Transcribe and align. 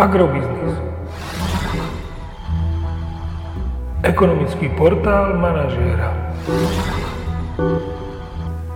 Agrobiznis. 0.00 0.80
Ekonomický 4.00 4.72
portál 4.72 5.36
manažéra. 5.36 6.16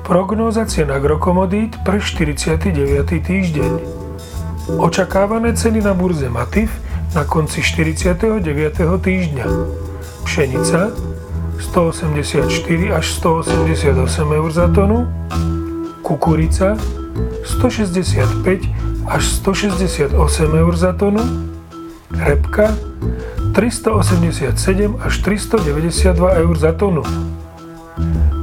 Prognóza 0.05 0.69
cien 0.69 0.93
agrokomodít 0.93 1.81
pre 1.81 1.97
49. 1.97 2.77
týždeň. 3.25 3.73
Očakávané 4.77 5.57
ceny 5.57 5.81
na 5.81 5.97
burze 5.97 6.29
Matif 6.29 6.69
na 7.17 7.25
konci 7.25 7.65
49. 7.65 8.45
týždňa. 9.01 9.47
Pšenica 10.29 10.93
184 11.57 12.53
až 12.93 13.07
188 13.17 13.97
eur 14.29 14.51
za 14.53 14.69
tonu, 14.69 15.09
kukurica 16.05 16.77
165 17.49 18.84
až 19.07 19.23
168 19.45 20.17
eur 20.55 20.75
za 20.77 20.93
tonu, 20.93 21.23
repka 22.11 22.75
387 23.55 24.97
až 25.01 25.15
392 25.19 26.43
eur 26.43 26.55
za 26.59 26.73
tonu. 26.73 27.03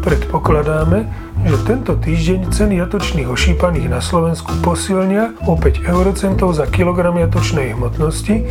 Predpokladáme, 0.02 1.06
že 1.46 1.58
tento 1.66 1.94
týždeň 1.98 2.54
ceny 2.54 2.74
jatočných 2.82 3.28
ošípaných 3.30 3.88
na 3.90 4.02
Slovensku 4.02 4.50
posilnia 4.66 5.34
o 5.46 5.54
5 5.58 5.86
eurocentov 5.86 6.54
za 6.58 6.66
kilogram 6.70 7.18
jatočnej 7.18 7.78
hmotnosti 7.78 8.46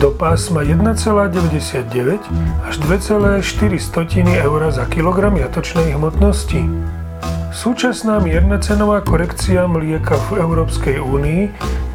do 0.00 0.08
pásma 0.14 0.64
1,99 0.64 2.24
až 2.64 2.74
2,4 2.78 3.40
eur 4.32 4.60
za 4.72 4.84
kilogram 4.88 5.34
jatočnej 5.36 5.92
hmotnosti. 5.92 6.64
Súčasná 7.54 8.20
mierna 8.20 8.60
cenová 8.60 9.00
korekcia 9.00 9.64
mlieka 9.64 10.18
v 10.28 10.42
Európskej 10.42 11.00
únii 11.00 11.42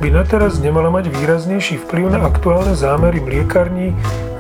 by 0.02 0.08
na 0.10 0.24
teraz 0.26 0.58
nemala 0.58 0.90
mať 0.90 1.14
výraznejší 1.14 1.86
vplyv 1.86 2.16
na 2.16 2.26
aktuálne 2.26 2.74
zámery 2.74 3.22
mliekarní 3.22 3.94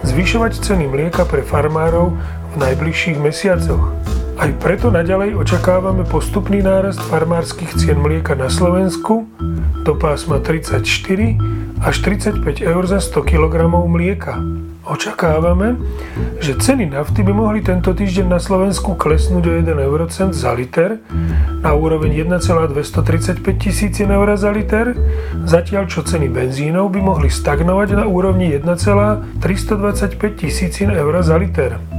zvyšovať 0.07 0.57
ceny 0.63 0.89
mlieka 0.89 1.27
pre 1.27 1.45
farmárov 1.45 2.15
v 2.49 2.55
najbližších 2.57 3.21
mesiacoch. 3.21 3.93
Aj 4.39 4.55
preto 4.55 4.87
naďalej 4.87 5.35
očakávame 5.35 6.07
postupný 6.07 6.63
nárast 6.63 7.03
farmárskych 7.11 7.75
cien 7.75 7.99
mlieka 7.99 8.39
na 8.39 8.47
Slovensku 8.47 9.27
do 9.83 9.93
pásma 9.99 10.39
34 10.39 10.79
až 11.83 11.95
35 11.99 12.63
eur 12.63 12.83
za 12.87 13.03
100 13.03 13.19
kg 13.27 13.67
mlieka. 13.67 14.39
Očakávame, 14.87 15.75
že 16.39 16.55
ceny 16.55 16.87
nafty 16.87 17.19
by 17.19 17.35
mohli 17.35 17.59
tento 17.59 17.91
týždeň 17.91 18.31
na 18.31 18.39
Slovensku 18.39 18.95
klesnúť 18.95 19.43
o 19.43 19.53
1 19.59 19.75
eurocent 19.75 20.31
za 20.31 20.55
liter 20.55 21.03
na 21.59 21.75
úroveň 21.75 22.23
1,235 22.23 23.43
tisícin 23.59 24.07
eur 24.07 24.39
za 24.39 24.55
liter, 24.55 24.95
zatiaľ 25.43 25.91
čo 25.91 25.99
ceny 26.07 26.31
benzínov 26.31 26.95
by 26.95 27.03
mohli 27.03 27.27
stagnovať 27.27 27.91
na 27.91 28.07
úrovni 28.07 28.55
1,325 28.55 29.35
tisícin 30.39 30.95
eur 30.95 31.11
za 31.19 31.35
liter. 31.35 31.98